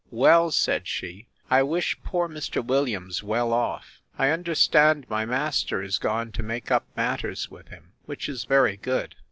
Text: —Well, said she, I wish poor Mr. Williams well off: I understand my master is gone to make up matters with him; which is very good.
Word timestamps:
—Well, 0.09 0.49
said 0.49 0.87
she, 0.87 1.27
I 1.47 1.61
wish 1.61 1.95
poor 2.03 2.27
Mr. 2.27 2.65
Williams 2.65 3.21
well 3.21 3.53
off: 3.53 4.01
I 4.17 4.31
understand 4.31 5.05
my 5.11 5.27
master 5.27 5.83
is 5.83 5.99
gone 5.99 6.31
to 6.31 6.41
make 6.41 6.71
up 6.71 6.87
matters 6.97 7.51
with 7.51 7.67
him; 7.67 7.91
which 8.07 8.27
is 8.27 8.45
very 8.45 8.77
good. 8.77 9.13